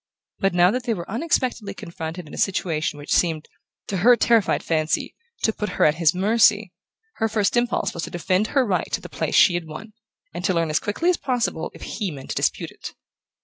[0.39, 3.47] But now that they were unexpectedly confronted in a situation which seemed,
[3.85, 6.73] to her terrified fancy, to put her at his mercy,
[7.17, 9.93] her first impulse was to defend her right to the place she had won,
[10.33, 12.95] and to learn as quickly as possible if he meant to dispute it.